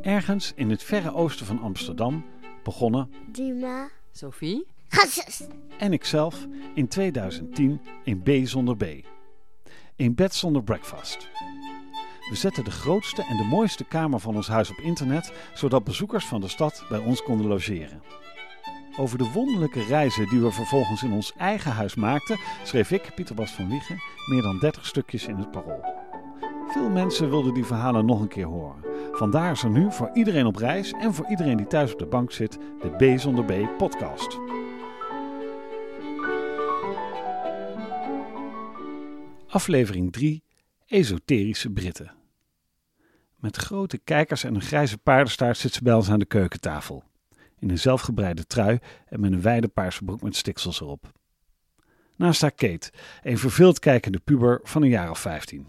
Ergens 0.00 0.52
in 0.54 0.70
het 0.70 0.82
verre 0.82 1.14
oosten 1.14 1.46
van 1.46 1.60
Amsterdam 1.60 2.24
begonnen 2.62 3.10
Dima. 3.32 3.88
Sophie? 4.12 4.66
Gassus. 4.88 5.46
en 5.78 5.92
ikzelf 5.92 6.46
in 6.74 6.88
2010 6.88 7.80
in 8.04 8.22
B 8.22 8.30
zonder 8.42 8.76
B. 8.76 8.84
In 9.96 10.14
bed 10.14 10.34
zonder 10.34 10.62
breakfast. 10.62 11.28
We 12.30 12.36
zetten 12.36 12.64
de 12.64 12.70
grootste 12.70 13.22
en 13.22 13.36
de 13.36 13.44
mooiste 13.44 13.84
kamer 13.84 14.20
van 14.20 14.36
ons 14.36 14.48
huis 14.48 14.70
op 14.70 14.78
internet, 14.78 15.32
zodat 15.54 15.84
bezoekers 15.84 16.24
van 16.24 16.40
de 16.40 16.48
stad 16.48 16.84
bij 16.88 16.98
ons 16.98 17.22
konden 17.22 17.46
logeren. 17.46 18.02
Over 18.98 19.18
de 19.18 19.30
wonderlijke 19.32 19.82
reizen 19.82 20.28
die 20.28 20.40
we 20.40 20.50
vervolgens 20.50 21.02
in 21.02 21.12
ons 21.12 21.32
eigen 21.36 21.72
huis 21.72 21.94
maakten, 21.94 22.38
schreef 22.62 22.90
ik, 22.90 23.12
Pieter 23.14 23.34
Bas 23.34 23.50
van 23.50 23.68
Wiegen, 23.68 23.98
meer 24.26 24.42
dan 24.42 24.58
30 24.58 24.86
stukjes 24.86 25.26
in 25.26 25.36
het 25.36 25.50
parool. 25.50 25.84
Veel 26.68 26.90
mensen 26.90 27.30
wilden 27.30 27.54
die 27.54 27.64
verhalen 27.64 28.06
nog 28.06 28.20
een 28.20 28.28
keer 28.28 28.46
horen. 28.46 28.84
Vandaar 29.12 29.50
is 29.50 29.62
er 29.62 29.70
nu 29.70 29.92
voor 29.92 30.10
iedereen 30.14 30.46
op 30.46 30.56
reis 30.56 30.92
en 30.92 31.14
voor 31.14 31.26
iedereen 31.28 31.56
die 31.56 31.66
thuis 31.66 31.92
op 31.92 31.98
de 31.98 32.06
bank 32.06 32.32
zit, 32.32 32.58
de 32.80 33.14
B 33.14 33.18
zonder 33.18 33.44
B 33.44 33.76
podcast. 33.76 34.38
Aflevering 39.46 40.12
3: 40.12 40.42
Esoterische 40.86 41.70
Britten. 41.70 42.14
Met 43.36 43.56
grote 43.56 43.98
kijkers 43.98 44.44
en 44.44 44.54
een 44.54 44.60
grijze 44.60 44.98
paardenstaart 44.98 45.58
zit 45.58 45.72
ze 45.72 45.82
bij 45.82 45.94
ons 45.94 46.10
aan 46.10 46.18
de 46.18 46.24
keukentafel. 46.24 47.07
In 47.58 47.70
een 47.70 47.78
zelfgebreide 47.78 48.46
trui 48.46 48.78
en 49.06 49.20
met 49.20 49.32
een 49.32 49.42
wijde 49.42 49.68
paarse 49.68 50.04
broek 50.04 50.22
met 50.22 50.36
stiksels 50.36 50.80
erop. 50.80 51.12
Naast 52.16 52.40
haar 52.40 52.52
Kate, 52.52 52.92
een 53.22 53.38
verveeld 53.38 53.78
kijkende 53.78 54.18
puber 54.18 54.60
van 54.62 54.82
een 54.82 54.88
jaar 54.88 55.10
of 55.10 55.18
15. 55.18 55.66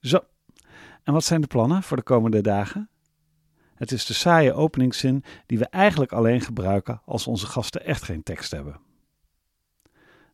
Zo, 0.00 0.20
en 1.02 1.12
wat 1.12 1.24
zijn 1.24 1.40
de 1.40 1.46
plannen 1.46 1.82
voor 1.82 1.96
de 1.96 2.02
komende 2.02 2.40
dagen? 2.40 2.90
Het 3.74 3.92
is 3.92 4.06
de 4.06 4.14
saaie 4.14 4.52
openingszin 4.52 5.24
die 5.46 5.58
we 5.58 5.66
eigenlijk 5.66 6.12
alleen 6.12 6.40
gebruiken 6.40 7.02
als 7.04 7.26
onze 7.26 7.46
gasten 7.46 7.84
echt 7.84 8.02
geen 8.02 8.22
tekst 8.22 8.50
hebben. 8.50 8.80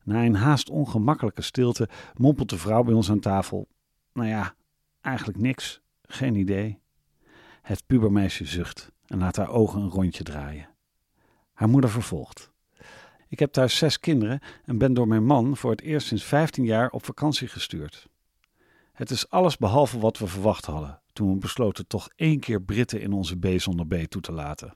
Na 0.05 0.25
een 0.25 0.35
haast 0.35 0.71
ongemakkelijke 0.71 1.43
stilte 1.43 1.89
mompelt 2.15 2.51
de 2.51 2.59
vrouw 2.59 2.83
bij 2.83 2.95
ons 2.95 3.11
aan 3.11 3.21
tafel: 3.21 3.69
Nou 4.13 4.29
ja, 4.29 4.55
eigenlijk 5.01 5.39
niks, 5.39 5.81
geen 6.03 6.35
idee. 6.35 6.79
Het 7.63 7.87
pubermeisje 7.87 8.45
zucht 8.45 8.93
en 9.09 9.19
laat 9.19 9.37
haar 9.37 9.51
ogen 9.51 9.81
een 9.81 9.91
rondje 9.91 10.23
draaien. 10.23 10.69
Haar 11.53 11.69
moeder 11.69 11.91
vervolgt. 11.91 12.51
Ik 13.29 13.39
heb 13.39 13.53
thuis 13.53 13.77
zes 13.77 14.01
kinderen 14.01 14.41
en 14.65 14.79
ben 14.79 14.95
door 14.95 15.09
mijn 15.09 15.25
man 15.25 15.57
voor 15.57 15.71
het 15.71 15.81
eerst 15.81 16.07
sinds 16.07 16.25
15 16.25 16.65
jaar 16.65 16.91
op 16.91 17.05
vakantie 17.05 17.49
gestuurd. 17.49 18.09
Het 18.93 19.11
is 19.11 19.31
alles 19.31 19.57
behalve 19.57 19.99
wat 19.99 20.19
we 20.19 20.27
verwacht 20.27 20.65
hadden 20.67 21.01
toen 21.19 21.33
we 21.33 21.39
besloten 21.39 21.87
toch 21.87 22.09
één 22.17 22.41
keer 22.41 22.63
Britten 22.63 23.01
in 23.01 23.13
onze 23.13 23.37
B 23.37 23.47
zonder 23.57 23.87
B 23.87 23.95
toe 23.95 24.23
te 24.23 24.33
laten. 24.33 24.75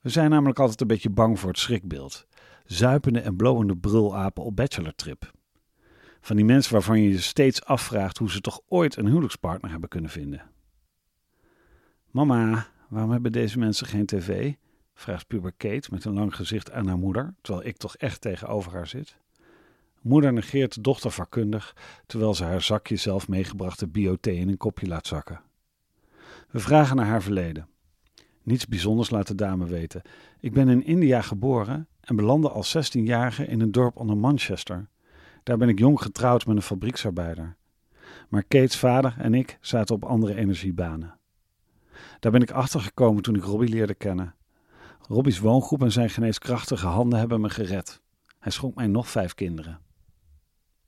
We 0.00 0.08
zijn 0.08 0.30
namelijk 0.30 0.58
altijd 0.58 0.80
een 0.80 0.86
beetje 0.86 1.10
bang 1.10 1.40
voor 1.40 1.48
het 1.48 1.58
schrikbeeld. 1.58 2.26
Zuipende 2.64 3.20
en 3.20 3.36
blowende 3.36 3.76
brulapen 3.76 4.44
op 4.44 4.56
bachelortrip. 4.56 5.30
Van 6.20 6.36
die 6.36 6.44
mensen 6.44 6.72
waarvan 6.72 7.00
je 7.00 7.08
je 7.08 7.20
steeds 7.20 7.64
afvraagt 7.64 8.18
hoe 8.18 8.30
ze 8.30 8.40
toch 8.40 8.60
ooit 8.68 8.96
een 8.96 9.06
huwelijkspartner 9.06 9.70
hebben 9.70 9.88
kunnen 9.88 10.10
vinden. 10.10 10.42
Mama, 12.10 12.66
waarom 12.88 13.10
hebben 13.10 13.32
deze 13.32 13.58
mensen 13.58 13.86
geen 13.86 14.06
tv? 14.06 14.52
vraagt 14.94 15.26
puber 15.26 15.52
Kate 15.56 15.88
met 15.90 16.04
een 16.04 16.14
lang 16.14 16.36
gezicht 16.36 16.70
aan 16.70 16.86
haar 16.86 16.98
moeder, 16.98 17.34
terwijl 17.40 17.66
ik 17.66 17.76
toch 17.76 17.96
echt 17.96 18.20
tegenover 18.20 18.72
haar 18.72 18.86
zit. 18.86 19.16
Moeder 20.00 20.32
negeert 20.32 20.74
de 20.74 20.80
dochter 20.80 21.10
vakkundig, 21.10 21.76
terwijl 22.06 22.34
ze 22.34 22.44
haar 22.44 22.62
zakje 22.62 22.96
zelf 22.96 23.28
meegebrachte 23.28 23.88
biothee 23.88 24.36
in 24.36 24.48
een 24.48 24.56
kopje 24.56 24.86
laat 24.86 25.06
zakken. 25.06 25.40
We 26.50 26.58
vragen 26.58 26.96
naar 26.96 27.06
haar 27.06 27.22
verleden. 27.22 27.68
Niets 28.42 28.66
bijzonders 28.66 29.10
laat 29.10 29.26
de 29.26 29.34
dame 29.34 29.66
weten. 29.66 30.02
Ik 30.40 30.52
ben 30.52 30.68
in 30.68 30.84
India 30.84 31.22
geboren 31.22 31.88
en 32.00 32.16
belandde 32.16 32.48
als 32.48 32.76
16-jarige 32.76 33.46
in 33.46 33.60
een 33.60 33.72
dorp 33.72 33.96
onder 33.96 34.16
Manchester. 34.16 34.88
Daar 35.42 35.56
ben 35.56 35.68
ik 35.68 35.78
jong 35.78 36.02
getrouwd 36.02 36.46
met 36.46 36.56
een 36.56 36.62
fabrieksarbeider. 36.62 37.56
Maar 38.28 38.42
Kate's 38.42 38.76
vader 38.76 39.14
en 39.18 39.34
ik 39.34 39.58
zaten 39.60 39.94
op 39.94 40.04
andere 40.04 40.34
energiebanen. 40.34 41.18
Daar 42.20 42.32
ben 42.32 42.42
ik 42.42 42.50
achtergekomen 42.50 43.22
toen 43.22 43.36
ik 43.36 43.44
Robbie 43.44 43.68
leerde 43.68 43.94
kennen. 43.94 44.34
Robbie's 45.08 45.38
woongroep 45.38 45.82
en 45.82 45.92
zijn 45.92 46.10
geneeskrachtige 46.10 46.86
handen 46.86 47.18
hebben 47.18 47.40
me 47.40 47.50
gered. 47.50 48.00
Hij 48.38 48.52
schonk 48.52 48.74
mij 48.74 48.86
nog 48.86 49.10
vijf 49.10 49.34
kinderen. 49.34 49.78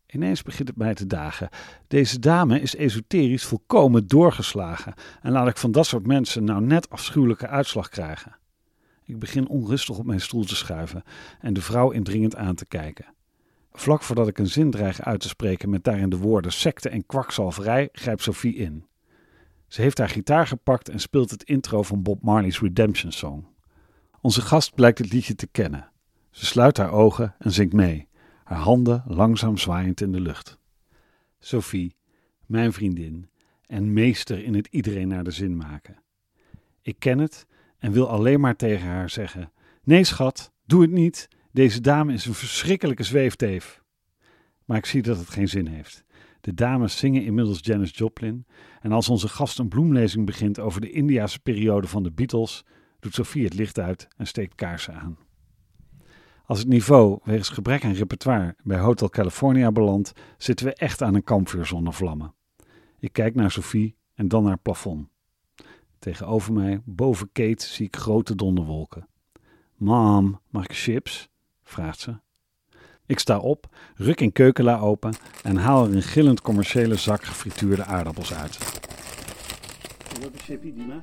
Ineens 0.07 0.43
begint 0.43 0.69
het 0.69 0.77
mij 0.77 0.95
te 0.95 1.07
dagen. 1.07 1.49
Deze 1.87 2.19
dame 2.19 2.61
is 2.61 2.77
esoterisch 2.77 3.45
volkomen 3.45 4.07
doorgeslagen. 4.07 4.95
En 5.23 5.33
laat 5.33 5.49
ik 5.49 5.57
van 5.57 5.73
dat 5.73 5.87
soort 5.87 6.07
mensen 6.07 6.45
nou 6.45 6.61
net 6.61 6.91
afschuwelijke 6.91 7.47
uitslag 7.47 7.89
krijgen. 7.89 8.37
Ik 9.05 9.19
begin 9.19 9.49
onrustig 9.49 9.99
op 9.99 10.07
mijn 10.07 10.21
stoel 10.21 10.45
te 10.45 10.57
schuiven 10.57 11.03
en 11.41 11.53
de 11.53 11.63
vrouw 11.63 11.91
indringend 11.91 12.37
aan 12.37 12.55
te 12.55 12.67
kijken. 12.67 13.07
Vlak 13.73 14.03
voordat 14.03 14.29
ik 14.29 14.39
een 14.39 14.47
zin 14.47 14.71
dreig 14.71 15.01
uit 15.01 15.21
te 15.21 15.29
spreken 15.29 15.71
met 15.71 15.85
daarin 15.85 16.09
de 16.09 16.19
woorden 16.19 16.53
secte 16.53 16.89
en 16.89 17.07
kwakzalverij, 17.07 17.89
grijpt 17.93 18.23
Sophie 18.23 18.55
in. 18.55 18.87
Ze 19.69 19.83
heeft 19.83 19.99
haar 19.99 20.09
gitaar 20.09 20.47
gepakt 20.47 20.89
en 20.89 21.01
speelt 21.01 21.31
het 21.31 21.43
intro 21.43 21.83
van 21.83 22.03
Bob 22.03 22.23
Marley's 22.23 22.61
Redemption 22.61 23.13
Song. 23.13 23.47
Onze 24.21 24.41
gast 24.41 24.75
blijkt 24.75 24.99
het 24.99 25.13
liedje 25.13 25.35
te 25.35 25.47
kennen. 25.47 25.91
Ze 26.31 26.47
sluit 26.47 26.77
haar 26.77 26.93
ogen 26.93 27.35
en 27.39 27.53
zingt 27.53 27.73
mee 27.73 28.09
haar 28.49 28.59
handen 28.59 29.03
langzaam 29.07 29.59
zwaaiend 29.59 30.01
in 30.01 30.13
de 30.13 30.21
lucht. 30.21 30.59
Sophie, 31.39 31.97
mijn 32.47 32.73
vriendin 32.73 33.31
en 33.67 33.93
meester 33.93 34.45
in 34.45 34.55
het 34.55 34.67
iedereen 34.71 35.09
naar 35.09 35.25
de 35.25 35.31
zin 35.31 35.57
maken. 35.57 36.03
Ik 36.83 36.99
ken 36.99 37.19
het 37.19 37.47
en 37.79 37.93
wil 37.93 38.09
alleen 38.09 38.41
maar 38.41 38.57
tegen 38.57 38.87
haar 38.87 39.11
zeggen: 39.11 39.53
Nee, 39.83 40.05
schat, 40.05 40.53
doe 40.65 40.83
het 40.83 40.91
niet. 40.91 41.29
Deze 41.53 41.81
dame 41.81 42.13
is 42.13 42.27
een 42.27 42.35
verschrikkelijke 42.35 43.03
zweefteef. 43.03 43.83
Maar 44.65 44.77
ik 44.77 44.87
zie 44.87 45.03
dat 45.03 45.19
het 45.19 45.31
geen 45.31 45.49
zin 45.49 45.67
heeft. 45.67 46.05
De 46.49 46.55
dames 46.55 46.97
zingen 46.97 47.25
inmiddels 47.25 47.59
Janis 47.63 47.91
Joplin. 47.99 48.47
En 48.81 48.93
als 48.93 49.09
onze 49.09 49.29
gast 49.29 49.59
een 49.59 49.69
bloemlezing 49.69 50.27
begint 50.27 50.59
over 50.61 50.81
de 50.81 50.91
Indiase 50.91 51.41
periode 51.41 51.87
van 51.87 52.03
de 52.03 52.11
Beatles, 52.11 52.65
doet 53.01 53.15
Sophie 53.15 53.45
het 53.45 53.55
licht 53.55 53.79
uit 53.79 54.09
en 54.17 54.27
steekt 54.27 54.55
kaarsen 54.55 54.95
aan. 54.95 55.19
Als 56.45 56.59
het 56.59 56.69
niveau 56.69 57.19
wegens 57.25 57.49
gebrek 57.49 57.85
aan 57.85 57.93
repertoire 57.93 58.57
bij 58.63 58.79
Hotel 58.79 59.09
California 59.09 59.73
belandt, 59.73 60.13
zitten 60.39 60.67
we 60.67 60.75
echt 60.75 61.03
aan 61.03 61.15
een 61.15 61.25
kampvuur 61.25 61.67
zonder 61.67 61.93
vlammen. 61.93 62.35
Ik 62.99 63.13
kijk 63.13 63.35
naar 63.35 63.51
Sophie 63.51 63.97
en 64.15 64.29
dan 64.29 64.43
naar 64.43 64.53
het 64.53 64.63
plafond. 64.63 65.09
Tegenover 65.99 66.53
mij, 66.53 66.81
boven 66.85 67.33
Kate, 67.33 67.67
zie 67.67 67.87
ik 67.87 67.97
grote 67.97 68.35
donderwolken. 68.35 69.09
Mam, 69.75 70.41
mag 70.51 70.65
ik 70.65 70.77
chips? 70.77 71.29
vraagt 71.63 72.01
ze. 72.01 72.21
Ik 73.09 73.19
sta 73.19 73.39
op, 73.39 73.67
ruk 73.97 74.21
een 74.21 74.33
keukenla 74.33 74.79
open 74.79 75.15
en 75.43 75.57
haal 75.57 75.85
er 75.85 75.95
een 75.95 76.03
gillend 76.03 76.41
commerciële 76.41 76.97
zak 76.97 77.25
gefrituurde 77.25 77.85
aardappels 77.85 78.35
uit. 78.35 78.59
Wat 80.21 80.31
een 80.33 80.41
chipie, 80.45 80.75
Dina? 80.75 81.03